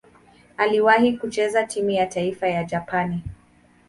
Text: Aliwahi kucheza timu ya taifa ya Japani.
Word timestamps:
Aliwahi 0.57 1.13
kucheza 1.17 1.63
timu 1.63 1.89
ya 1.89 2.05
taifa 2.07 2.47
ya 2.47 2.63
Japani. 2.63 3.23